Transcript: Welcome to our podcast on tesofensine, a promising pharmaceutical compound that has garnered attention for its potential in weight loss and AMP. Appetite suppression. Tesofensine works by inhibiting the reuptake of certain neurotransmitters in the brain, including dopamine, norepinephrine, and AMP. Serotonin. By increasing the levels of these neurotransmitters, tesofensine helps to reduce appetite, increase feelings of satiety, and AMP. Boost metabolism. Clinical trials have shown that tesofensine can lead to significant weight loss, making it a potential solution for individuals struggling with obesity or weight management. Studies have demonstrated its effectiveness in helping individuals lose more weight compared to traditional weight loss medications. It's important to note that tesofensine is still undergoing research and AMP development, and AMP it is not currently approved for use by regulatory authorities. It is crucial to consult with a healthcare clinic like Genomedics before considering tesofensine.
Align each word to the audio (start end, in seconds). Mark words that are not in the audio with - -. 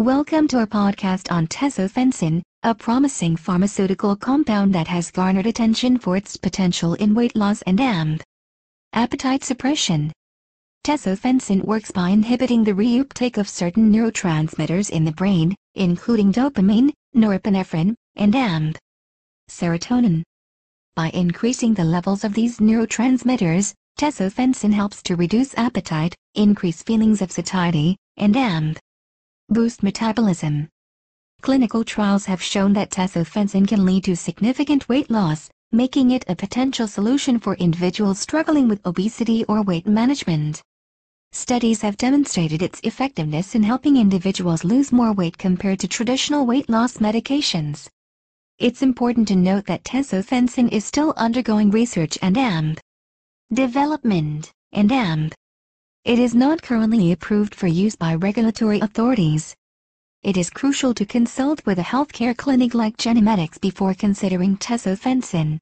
Welcome 0.00 0.48
to 0.48 0.60
our 0.60 0.66
podcast 0.66 1.30
on 1.30 1.46
tesofensine, 1.48 2.40
a 2.62 2.74
promising 2.74 3.36
pharmaceutical 3.36 4.16
compound 4.16 4.74
that 4.74 4.88
has 4.88 5.10
garnered 5.10 5.44
attention 5.44 5.98
for 5.98 6.16
its 6.16 6.38
potential 6.38 6.94
in 6.94 7.14
weight 7.14 7.36
loss 7.36 7.60
and 7.66 7.78
AMP. 7.78 8.22
Appetite 8.94 9.44
suppression. 9.44 10.10
Tesofensine 10.86 11.62
works 11.66 11.90
by 11.90 12.08
inhibiting 12.08 12.64
the 12.64 12.72
reuptake 12.72 13.36
of 13.36 13.46
certain 13.46 13.92
neurotransmitters 13.92 14.88
in 14.88 15.04
the 15.04 15.12
brain, 15.12 15.54
including 15.74 16.32
dopamine, 16.32 16.92
norepinephrine, 17.14 17.94
and 18.16 18.34
AMP. 18.34 18.78
Serotonin. 19.50 20.22
By 20.96 21.10
increasing 21.10 21.74
the 21.74 21.84
levels 21.84 22.24
of 22.24 22.32
these 22.32 22.56
neurotransmitters, 22.56 23.74
tesofensine 23.98 24.72
helps 24.72 25.02
to 25.02 25.16
reduce 25.16 25.54
appetite, 25.58 26.16
increase 26.36 26.82
feelings 26.82 27.20
of 27.20 27.30
satiety, 27.30 27.98
and 28.16 28.34
AMP. 28.34 28.78
Boost 29.52 29.82
metabolism. 29.82 30.68
Clinical 31.42 31.82
trials 31.82 32.24
have 32.26 32.40
shown 32.40 32.72
that 32.74 32.90
tesofensine 32.90 33.66
can 33.66 33.84
lead 33.84 34.04
to 34.04 34.14
significant 34.14 34.88
weight 34.88 35.10
loss, 35.10 35.50
making 35.72 36.12
it 36.12 36.24
a 36.28 36.36
potential 36.36 36.86
solution 36.86 37.36
for 37.36 37.56
individuals 37.56 38.20
struggling 38.20 38.68
with 38.68 38.80
obesity 38.86 39.44
or 39.46 39.62
weight 39.62 39.88
management. 39.88 40.62
Studies 41.32 41.82
have 41.82 41.96
demonstrated 41.96 42.62
its 42.62 42.78
effectiveness 42.84 43.56
in 43.56 43.64
helping 43.64 43.96
individuals 43.96 44.62
lose 44.62 44.92
more 44.92 45.12
weight 45.12 45.36
compared 45.36 45.80
to 45.80 45.88
traditional 45.88 46.46
weight 46.46 46.68
loss 46.70 46.98
medications. 46.98 47.88
It's 48.60 48.82
important 48.82 49.26
to 49.28 49.34
note 49.34 49.66
that 49.66 49.82
tesofensine 49.82 50.70
is 50.70 50.84
still 50.84 51.12
undergoing 51.16 51.72
research 51.72 52.16
and 52.22 52.38
AMP 52.38 52.78
development, 53.52 54.52
and 54.72 54.92
AMP 54.92 55.34
it 56.04 56.18
is 56.18 56.34
not 56.34 56.62
currently 56.62 57.12
approved 57.12 57.54
for 57.54 57.66
use 57.66 57.94
by 57.94 58.14
regulatory 58.14 58.80
authorities. 58.80 59.54
It 60.22 60.38
is 60.38 60.48
crucial 60.48 60.94
to 60.94 61.04
consult 61.04 61.64
with 61.66 61.78
a 61.78 61.82
healthcare 61.82 62.34
clinic 62.34 62.72
like 62.72 62.96
Genomedics 62.96 63.60
before 63.60 63.92
considering 63.92 64.56
tesofensine. 64.56 65.58